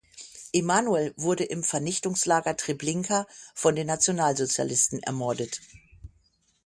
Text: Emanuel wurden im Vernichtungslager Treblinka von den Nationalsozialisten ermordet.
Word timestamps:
Emanuel 0.53 1.13
wurden 1.15 1.45
im 1.45 1.63
Vernichtungslager 1.63 2.57
Treblinka 2.57 3.27
von 3.53 3.75
den 3.75 3.85
Nationalsozialisten 3.85 5.03
ermordet. 5.03 5.61